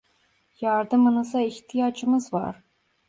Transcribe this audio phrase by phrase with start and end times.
[0.61, 2.63] Yardımınıza ihtiyacımız var.